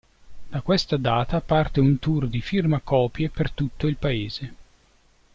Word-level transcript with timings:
Da 0.49 0.61
questa 0.61 0.97
data 0.97 1.39
parte 1.41 1.79
un 1.79 1.99
tour 1.99 2.27
di 2.27 2.41
firma 2.41 2.79
copie 2.79 3.29
per 3.29 3.51
tutto 3.51 3.85
il 3.85 3.97
Paese. 3.97 4.53